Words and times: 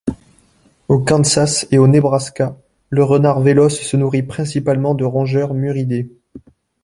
Au 0.87 0.97
Kansas 0.97 1.67
et 1.69 1.77
au 1.77 1.85
Nebraska, 1.87 2.57
le 2.89 3.03
Renard 3.03 3.39
véloce 3.41 3.79
se 3.81 3.95
nourrit 3.97 4.23
principalement 4.23 4.95
de 4.95 5.05
rongeurs 5.05 5.53
muridés. 5.53 6.09